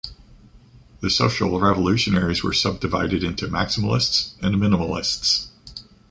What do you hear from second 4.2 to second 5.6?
and Minimalists.